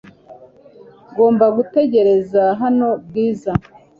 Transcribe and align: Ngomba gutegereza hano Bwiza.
Ngomba 1.11 1.45
gutegereza 1.57 2.43
hano 2.61 2.87
Bwiza. 3.05 3.51